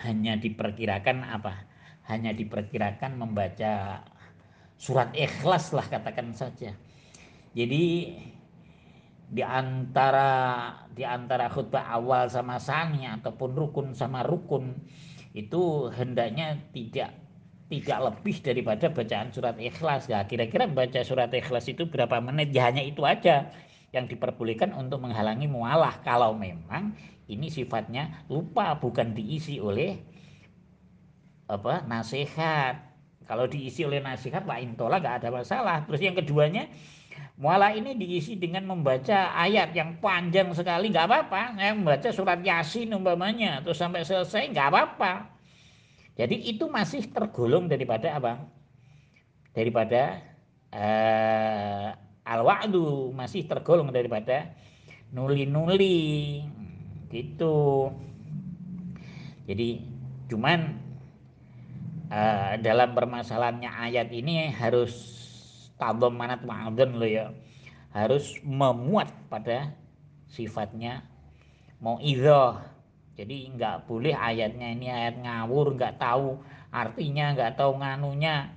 hanya 0.02 0.34
diperkirakan 0.40 1.26
apa? 1.30 1.68
Hanya 2.10 2.34
diperkirakan 2.34 3.22
membaca 3.22 4.02
surat 4.80 5.12
ikhlas 5.12 5.76
lah 5.76 5.84
katakan 5.92 6.32
saja. 6.32 6.72
Jadi 7.52 8.16
di 9.30 9.44
antara 9.46 10.32
di 10.96 11.06
antara 11.06 11.52
khutbah 11.52 11.86
awal 11.92 12.32
sama 12.32 12.58
sani 12.58 13.06
ataupun 13.06 13.54
rukun 13.54 13.88
sama 13.94 14.26
rukun 14.26 14.74
itu 15.38 15.92
hendaknya 15.94 16.58
tidak 16.74 17.14
tidak 17.70 18.00
lebih 18.02 18.42
daripada 18.42 18.90
bacaan 18.90 19.30
surat 19.30 19.60
ikhlas. 19.62 20.10
Ya 20.10 20.26
kira-kira 20.26 20.66
baca 20.66 21.06
surat 21.06 21.30
ikhlas 21.30 21.70
itu 21.70 21.86
berapa 21.86 22.18
menit? 22.18 22.50
Ya 22.56 22.72
hanya 22.72 22.82
itu 22.82 23.06
aja 23.06 23.52
yang 23.94 24.10
diperbolehkan 24.10 24.74
untuk 24.74 25.06
menghalangi 25.06 25.46
mualah. 25.46 26.02
Kalau 26.02 26.34
memang 26.34 26.98
ini 27.30 27.52
sifatnya 27.54 28.26
lupa 28.26 28.74
bukan 28.80 29.14
diisi 29.14 29.62
oleh 29.62 30.02
apa 31.46 31.86
nasihat 31.86 32.89
kalau 33.30 33.46
diisi 33.46 33.86
oleh 33.86 34.02
nasihat 34.02 34.42
wa 34.50 34.58
intola 34.58 34.98
gak 34.98 35.22
ada 35.22 35.30
masalah. 35.30 35.86
Terus 35.86 36.02
yang 36.02 36.18
keduanya 36.18 36.66
mualah 37.38 37.78
ini 37.78 37.94
diisi 37.94 38.34
dengan 38.34 38.66
membaca 38.66 39.38
ayat 39.38 39.70
yang 39.78 40.02
panjang 40.02 40.50
sekali 40.58 40.90
nggak 40.90 41.06
apa-apa. 41.06 41.54
Saya 41.54 41.72
membaca 41.78 42.10
surat 42.10 42.42
yasin 42.42 42.90
umpamanya 42.90 43.62
terus 43.62 43.78
sampai 43.78 44.02
selesai 44.02 44.50
nggak 44.50 44.68
apa-apa. 44.74 45.30
Jadi 46.18 46.42
itu 46.50 46.66
masih 46.74 47.06
tergolong 47.14 47.70
daripada 47.70 48.18
apa? 48.18 48.42
Daripada 49.54 50.26
uh, 50.74 51.94
al-wa'du 52.26 53.14
masih 53.14 53.46
tergolong 53.46 53.94
daripada 53.94 54.50
nuli-nuli. 55.14 56.42
Gitu. 57.14 57.94
Jadi 59.46 59.86
cuman 60.34 60.89
uh, 62.10 62.58
dalam 62.60 62.92
permasalahannya 62.98 63.70
ayat 63.70 64.10
ini 64.12 64.52
harus 64.52 64.94
manat 66.12 66.44
ma'adun 66.44 67.00
lo 67.00 67.08
ya. 67.08 67.32
Harus 67.90 68.38
memuat 68.46 69.10
pada 69.32 69.74
sifatnya 70.30 71.02
mau 71.80 71.98
idhoh 71.98 72.60
jadi 73.16 73.52
nggak 73.56 73.76
boleh 73.90 74.14
ayatnya 74.14 74.68
ini 74.76 74.88
ayat 74.92 75.16
ngawur 75.20 75.74
nggak 75.74 75.98
tahu 75.98 76.38
artinya 76.70 77.34
nggak 77.34 77.56
tahu 77.58 77.82
nganunya 77.82 78.52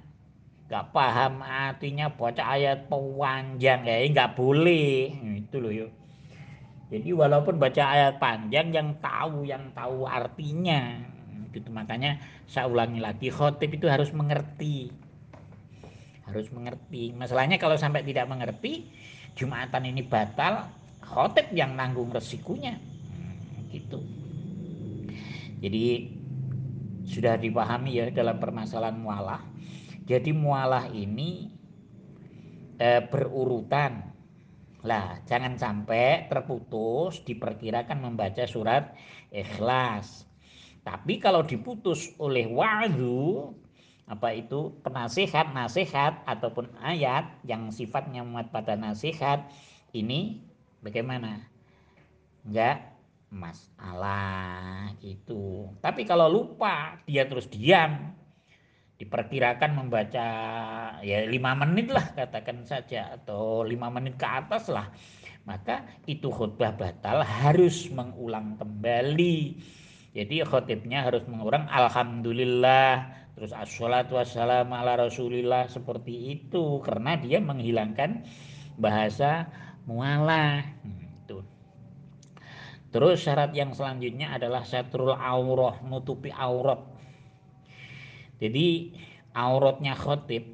nggak 0.68 0.84
paham 0.92 1.40
artinya 1.40 2.12
baca 2.12 2.42
ayat 2.44 2.90
panjang 2.90 3.80
ya 3.86 3.96
nggak 4.10 4.34
boleh. 4.36 5.14
Itu 5.42 5.62
loh 5.62 5.72
yuk 5.72 5.92
jadi 6.92 7.08
walaupun 7.16 7.56
baca 7.56 7.82
ayat 7.88 8.20
panjang 8.20 8.68
yang 8.68 8.88
tahu 9.00 9.48
yang 9.48 9.72
tahu 9.72 10.04
artinya 10.04 11.00
gitu 11.52 11.68
makanya 11.68 12.18
saya 12.48 12.66
ulangi 12.66 12.98
lagi 12.98 13.28
khotib 13.28 13.76
itu 13.76 13.86
harus 13.86 14.10
mengerti 14.10 14.90
harus 16.24 16.48
mengerti 16.50 17.12
masalahnya 17.12 17.60
kalau 17.60 17.76
sampai 17.76 18.02
tidak 18.02 18.26
mengerti 18.26 18.88
jumatan 19.36 19.84
ini 19.84 20.02
batal 20.02 20.66
khotib 21.04 21.52
yang 21.52 21.76
nanggung 21.76 22.08
resikonya 22.08 22.80
hmm, 22.80 23.68
gitu 23.68 24.00
jadi 25.62 26.10
sudah 27.06 27.38
dipahami 27.38 28.02
ya 28.02 28.06
dalam 28.10 28.40
permasalahan 28.42 28.98
mualah. 28.98 29.42
Jadi 30.08 30.34
mualah 30.34 30.90
ini 30.90 31.50
e, 32.80 32.88
berurutan. 33.06 34.10
Lah, 34.82 35.22
jangan 35.30 35.54
sampai 35.54 36.26
terputus 36.26 37.22
diperkirakan 37.22 38.02
membaca 38.02 38.42
surat 38.50 38.90
ikhlas. 39.30 40.26
Tapi 40.82 41.22
kalau 41.22 41.46
diputus 41.46 42.10
oleh 42.18 42.50
wa'du 42.50 43.54
apa 44.10 44.34
itu 44.34 44.74
penasihat, 44.82 45.54
nasihat 45.54 46.26
ataupun 46.26 46.74
ayat 46.82 47.38
yang 47.46 47.70
sifatnya 47.70 48.26
muat 48.26 48.50
pada 48.50 48.74
nasihat 48.74 49.46
ini 49.94 50.42
bagaimana? 50.82 51.38
Enggak 52.42 52.92
masalah 53.30 54.92
gitu. 54.98 55.70
Tapi 55.78 56.02
kalau 56.02 56.26
lupa 56.28 56.98
dia 57.06 57.24
terus 57.24 57.46
diam, 57.46 58.12
diperkirakan 59.02 59.74
membaca 59.74 60.26
ya 61.02 61.26
lima 61.26 61.58
menit 61.58 61.90
lah 61.90 62.06
katakan 62.14 62.62
saja 62.62 63.18
atau 63.18 63.66
lima 63.66 63.90
menit 63.90 64.14
ke 64.14 64.22
atas 64.22 64.70
lah 64.70 64.94
maka 65.42 65.82
itu 66.06 66.30
khutbah 66.30 66.70
batal 66.78 67.26
harus 67.26 67.90
mengulang 67.90 68.54
kembali 68.54 69.58
jadi 70.12 70.44
khotibnya 70.44 71.08
harus 71.08 71.24
mengulang 71.28 71.68
alhamdulillah 71.72 73.08
terus 73.36 73.52
assalatu 73.56 74.20
wassalamu 74.20 74.76
ala 74.76 75.08
rasulillah 75.08 75.68
seperti 75.68 76.36
itu 76.36 76.84
karena 76.84 77.16
dia 77.16 77.40
menghilangkan 77.40 78.24
bahasa 78.76 79.48
mualah 79.88 80.64
hmm. 80.84 81.02
Terus 82.92 83.24
syarat 83.24 83.56
yang 83.56 83.72
selanjutnya 83.72 84.36
adalah 84.36 84.68
satrul 84.68 85.16
aurah, 85.16 85.80
nutupi 85.80 86.28
aurat. 86.28 86.84
Jadi 88.36 88.92
auratnya 89.32 89.96
khotib 89.96 90.44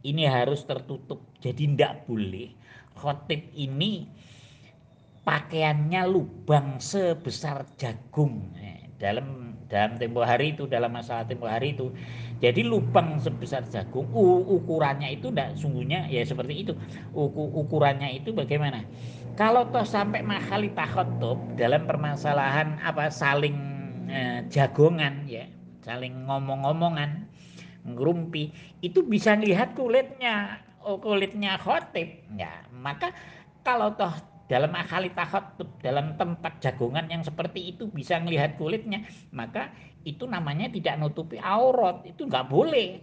ini 0.00 0.24
harus 0.24 0.64
tertutup. 0.64 1.20
Jadi 1.44 1.76
tidak 1.76 2.08
boleh 2.08 2.56
khotib 2.96 3.52
ini 3.52 4.08
pakaiannya 5.28 6.02
lubang 6.08 6.80
sebesar 6.80 7.68
jagung. 7.76 8.48
Eh, 8.56 8.83
dalam 8.98 9.56
dalam 9.68 9.96
tempo 9.98 10.22
hari 10.22 10.54
itu 10.54 10.68
dalam 10.68 10.92
masalah 10.94 11.26
tempo 11.26 11.48
hari 11.48 11.74
itu. 11.74 11.90
Jadi 12.38 12.62
lubang 12.62 13.18
sebesar 13.18 13.64
jagung 13.72 14.06
ukurannya 14.46 15.16
itu 15.16 15.32
tidak 15.32 15.56
sungguhnya 15.56 16.06
ya 16.12 16.22
seperti 16.22 16.66
itu. 16.66 16.72
Ukurannya 17.16 18.20
itu 18.22 18.30
bagaimana? 18.30 18.84
Kalau 19.34 19.66
toh 19.74 19.82
sampai 19.82 20.22
mahali 20.22 20.70
takhotub 20.76 21.40
dalam 21.58 21.90
permasalahan 21.90 22.78
apa 22.78 23.10
saling 23.10 23.56
eh, 24.06 24.46
jagongan 24.46 25.26
ya 25.26 25.50
saling 25.82 26.14
ngomong-ngomongan 26.30 27.26
ngerumpi 27.84 28.54
itu 28.80 29.04
bisa 29.04 29.34
lihat 29.36 29.74
kulitnya 29.74 30.62
oh, 30.86 31.00
kulitnya 31.02 31.58
khotib. 31.58 32.22
Ya 32.38 32.62
maka 32.70 33.10
kalau 33.66 33.96
toh 33.98 34.12
dalam 34.44 34.76
mahali 34.76 35.08
takhotub 35.16 35.80
dalam 35.80 36.20
tempat 36.20 36.60
jagongan 36.60 37.08
yang 37.08 37.24
seperti 37.24 37.72
itu 37.72 37.88
bisa 37.88 38.20
melihat 38.20 38.60
kulitnya 38.60 39.00
maka 39.32 39.72
itu 40.04 40.28
namanya 40.28 40.68
tidak 40.68 41.00
nutupi 41.00 41.40
aurat 41.40 42.04
itu 42.04 42.28
nggak 42.28 42.52
boleh. 42.52 43.00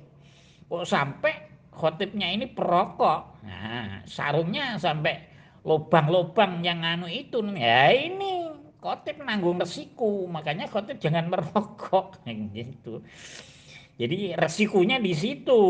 Kok 0.69 0.85
sampai 0.85 1.33
khotibnya 1.73 2.29
ini 2.29 2.45
perokok? 2.45 3.41
Nah 3.43 4.05
sarungnya 4.05 4.77
sampai 4.77 5.17
lubang-lubang 5.65 6.61
yang 6.61 6.85
anu 6.85 7.09
itu. 7.09 7.41
Ya 7.57 7.89
ini 7.89 8.53
khotib 8.77 9.25
nanggung 9.25 9.57
resiko 9.57 10.29
makanya 10.29 10.69
khotib 10.69 11.01
jangan 11.01 11.27
merokok. 11.27 12.21
Gitu. 12.53 13.01
Jadi 13.97 14.37
resikonya 14.37 15.01
di 15.01 15.13
situ. 15.17 15.61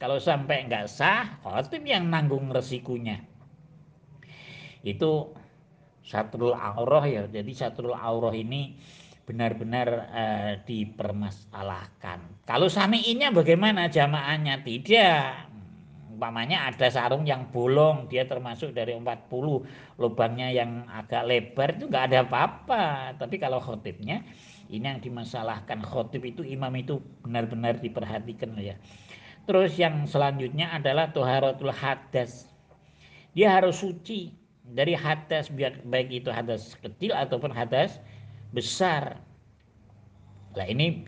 Kalau 0.00 0.16
sampai 0.16 0.64
nggak 0.72 0.88
sah 0.88 1.36
khotib 1.44 1.84
yang 1.84 2.08
nanggung 2.08 2.48
resikonya 2.48 3.20
itu 4.82 5.32
satrul 6.04 6.56
aurah 6.56 7.04
ya. 7.06 7.22
Jadi 7.28 7.52
satrul 7.52 7.94
aurah 7.94 8.32
ini 8.32 8.76
benar-benar 9.28 9.88
uh, 10.10 10.52
dipermasalahkan. 10.66 12.18
Kalau 12.48 12.66
sami'inya 12.66 13.30
bagaimana 13.30 13.86
jamaahnya? 13.86 14.66
Tidak. 14.66 15.52
Umpamanya 16.10 16.68
ada 16.68 16.90
sarung 16.90 17.24
yang 17.24 17.48
bolong 17.48 18.10
dia 18.10 18.28
termasuk 18.28 18.76
dari 18.76 18.92
40 18.92 19.30
lubangnya 19.96 20.52
yang 20.52 20.84
agak 20.90 21.24
lebar 21.24 21.78
itu 21.78 21.86
nggak 21.86 22.04
ada 22.10 22.18
apa-apa. 22.26 22.84
Tapi 23.16 23.38
kalau 23.38 23.62
khotibnya 23.62 24.26
ini 24.70 24.86
yang 24.86 25.02
dimasalahkan. 25.02 25.82
Khotib 25.82 26.26
itu 26.26 26.42
imam 26.46 26.70
itu 26.78 27.02
benar-benar 27.22 27.78
diperhatikan 27.78 28.54
ya. 28.58 28.78
Terus 29.44 29.74
yang 29.78 30.06
selanjutnya 30.06 30.70
adalah 30.70 31.10
toharatul 31.10 31.74
hadas. 31.74 32.46
Dia 33.34 33.58
harus 33.58 33.78
suci 33.82 34.39
dari 34.70 34.94
hadas 34.94 35.50
baik 35.86 36.08
itu 36.10 36.30
hadas 36.30 36.78
kecil 36.78 37.10
ataupun 37.14 37.50
hadas 37.50 37.98
besar. 38.54 39.18
Lah 40.54 40.66
ini 40.66 41.06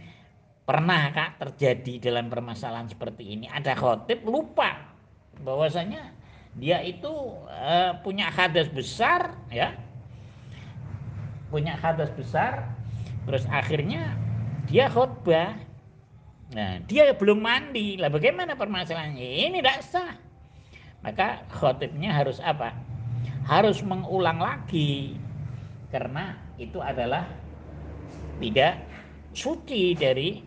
pernah 0.66 1.10
kak 1.10 1.38
terjadi 1.42 2.10
dalam 2.10 2.30
permasalahan 2.30 2.90
seperti 2.90 3.34
ini. 3.38 3.46
Ada 3.50 3.78
khotib 3.78 4.26
lupa 4.26 4.94
bahwasanya 5.42 6.14
dia 6.58 6.82
itu 6.84 7.10
uh, 7.48 7.98
punya 8.02 8.30
hadas 8.30 8.66
besar 8.70 9.38
ya. 9.50 9.74
Punya 11.50 11.78
hadas 11.78 12.10
besar 12.14 12.66
terus 13.22 13.46
akhirnya 13.46 14.18
dia 14.66 14.90
khutbah 14.90 15.54
nah 16.52 16.82
dia 16.90 17.14
belum 17.14 17.38
mandi. 17.38 17.94
Lah 17.94 18.10
bagaimana 18.10 18.58
permasalahannya? 18.58 19.22
Ini 19.22 19.58
tidak 19.62 19.78
sah. 19.86 20.14
Maka 21.02 21.42
khotibnya 21.50 22.14
harus 22.14 22.38
apa 22.38 22.91
harus 23.46 23.82
mengulang 23.82 24.38
lagi. 24.38 25.18
Karena 25.90 26.38
itu 26.56 26.80
adalah 26.80 27.26
tidak 28.40 28.80
suci 29.32 29.92
dari 29.92 30.40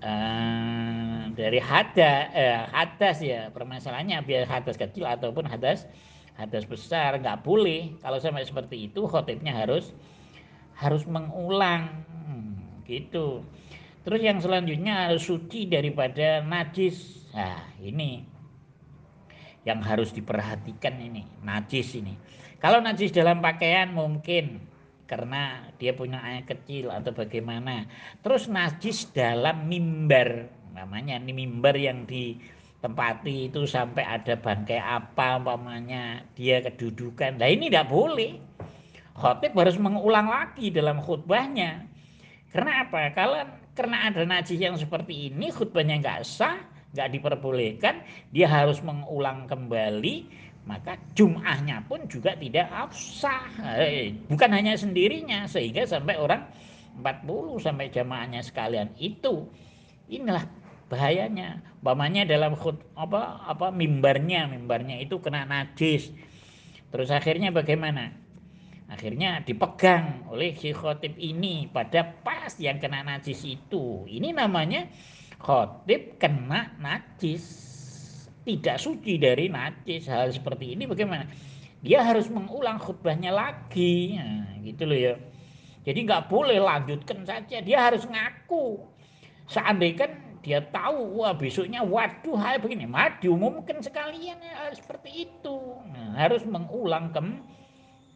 uh, 0.00 1.28
dari 1.34 1.60
hada 1.60 2.12
eh, 2.32 2.60
hadas 2.70 3.18
ya. 3.20 3.50
Permasalahannya 3.50 4.24
biar 4.24 4.48
hadas 4.48 4.78
kecil 4.78 5.04
ataupun 5.04 5.44
hadas 5.44 5.84
hadas 6.38 6.64
besar 6.64 7.20
nggak 7.20 7.44
boleh. 7.44 7.92
Kalau 8.00 8.18
sampai 8.18 8.46
seperti 8.46 8.88
itu 8.88 9.04
khotibnya 9.04 9.52
harus 9.52 9.92
harus 10.78 11.04
mengulang. 11.04 12.04
Hmm, 12.24 12.82
gitu. 12.88 13.44
Terus 14.04 14.20
yang 14.20 14.38
selanjutnya 14.40 15.08
harus 15.08 15.24
suci 15.24 15.64
daripada 15.68 16.44
najis. 16.44 17.28
Nah 17.32 17.60
ini 17.80 18.33
yang 19.64 19.80
harus 19.80 20.12
diperhatikan 20.12 21.00
ini 21.00 21.24
najis 21.40 21.96
ini 21.96 22.14
kalau 22.64 22.80
najis 22.80 23.12
dalam 23.12 23.44
pakaian 23.44 23.92
mungkin 23.92 24.60
karena 25.04 25.68
dia 25.76 25.92
punya 25.92 26.20
air 26.24 26.48
kecil 26.48 26.88
atau 26.88 27.12
bagaimana. 27.12 27.84
Terus 28.24 28.48
najis 28.48 29.12
dalam 29.12 29.68
mimbar, 29.68 30.48
namanya 30.72 31.20
ini 31.20 31.44
mimbar 31.44 31.76
yang 31.76 32.08
ditempati 32.08 33.52
itu 33.52 33.68
sampai 33.68 34.04
ada 34.08 34.34
bangkai 34.40 34.80
apa 34.80 35.38
umpamanya 35.38 36.24
dia 36.32 36.64
kedudukan. 36.64 37.36
Nah 37.36 37.48
ini 37.52 37.68
tidak 37.68 37.92
boleh. 37.92 38.40
Khotib 39.14 39.54
harus 39.54 39.78
mengulang 39.78 40.26
lagi 40.26 40.74
dalam 40.74 40.98
khutbahnya. 40.98 41.86
Karena 42.50 42.88
apa? 42.88 43.12
Kalau 43.14 43.38
karena 43.76 44.10
ada 44.10 44.24
najis 44.26 44.58
yang 44.58 44.74
seperti 44.74 45.30
ini 45.30 45.52
khutbahnya 45.52 46.00
nggak 46.02 46.26
sah, 46.26 46.58
nggak 46.94 47.10
diperbolehkan, 47.18 48.06
dia 48.30 48.46
harus 48.46 48.78
mengulang 48.80 49.50
kembali 49.50 50.46
maka 50.64 50.96
jumahnya 51.12 51.84
pun 51.84 52.08
juga 52.08 52.32
tidak 52.40 52.72
sah 52.96 53.52
eh, 53.76 54.16
bukan 54.32 54.48
hanya 54.48 54.72
sendirinya 54.72 55.44
sehingga 55.44 55.84
sampai 55.84 56.16
orang 56.16 56.48
40 57.00 57.58
sampai 57.58 57.90
jamaahnya 57.90 58.40
sekalian. 58.40 58.94
Itu 58.96 59.50
inilah 60.06 60.46
bahayanya. 60.88 61.60
Bamanya 61.82 62.24
dalam 62.24 62.56
khut, 62.56 62.80
apa 62.96 63.44
apa 63.44 63.68
mimbarnya 63.74 64.48
mimbarnya 64.48 65.02
itu 65.02 65.18
kena 65.20 65.44
najis. 65.44 66.14
Terus 66.94 67.10
akhirnya 67.10 67.50
bagaimana? 67.50 68.14
Akhirnya 68.88 69.42
dipegang 69.42 70.28
oleh 70.30 70.54
si 70.54 70.70
khotib 70.70 71.18
ini 71.18 71.66
pada 71.72 72.14
pas 72.22 72.54
yang 72.62 72.78
kena 72.78 73.02
najis 73.02 73.42
itu. 73.42 74.06
Ini 74.06 74.36
namanya 74.36 74.86
khotib 75.44 76.16
kena 76.16 76.72
najis. 76.80 77.44
Tidak 78.44 78.76
suci 78.80 79.20
dari 79.20 79.52
najis. 79.52 80.08
Hal 80.08 80.32
seperti 80.32 80.72
ini 80.72 80.88
bagaimana? 80.88 81.28
Dia 81.84 82.00
harus 82.00 82.32
mengulang 82.32 82.80
khutbahnya 82.80 83.28
lagi. 83.28 84.16
Nah, 84.16 84.56
gitu 84.64 84.88
loh 84.88 84.96
ya. 84.96 85.14
Jadi 85.84 86.08
nggak 86.08 86.32
boleh 86.32 86.56
lanjutkan 86.56 87.28
saja. 87.28 87.60
Dia 87.60 87.78
harus 87.92 88.08
ngaku. 88.08 88.80
Seandainya 89.52 90.08
dia 90.40 90.64
tahu 90.72 91.20
wah 91.20 91.36
besoknya 91.36 91.84
waduh 91.84 92.36
hai 92.40 92.56
begini. 92.56 92.88
Mah 92.88 93.20
diumumkan 93.20 93.84
sekalian 93.84 94.40
ya 94.40 94.72
seperti 94.72 95.28
itu. 95.28 95.56
Nah, 95.92 96.16
harus 96.16 96.44
mengulang 96.48 97.12
kem 97.12 97.44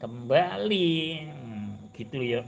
kembali. 0.00 1.28
Hmm, 1.28 1.92
gitu 1.92 2.20
ya. 2.24 2.40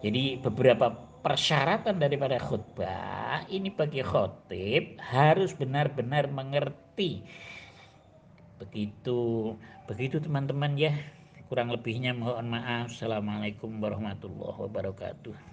Jadi 0.00 0.40
beberapa 0.40 1.11
persyaratan 1.22 2.02
daripada 2.02 2.36
khutbah 2.42 3.46
ini 3.46 3.70
bagi 3.70 4.02
khotib 4.02 4.98
harus 4.98 5.54
benar-benar 5.54 6.26
mengerti. 6.28 7.22
Begitu 8.58 9.54
begitu 9.86 10.18
teman-teman 10.18 10.74
ya. 10.74 10.92
Kurang 11.46 11.70
lebihnya 11.70 12.16
mohon 12.16 12.50
maaf. 12.50 12.90
Assalamualaikum 12.90 13.78
warahmatullahi 13.78 14.58
wabarakatuh 14.66 15.51